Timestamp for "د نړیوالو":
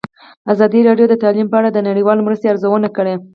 1.71-2.25